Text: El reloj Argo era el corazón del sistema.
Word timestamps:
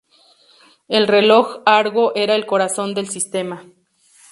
El 0.87 1.07
reloj 1.07 1.57
Argo 1.63 2.13
era 2.15 2.33
el 2.33 2.47
corazón 2.47 2.95
del 2.95 3.07
sistema. 3.07 3.67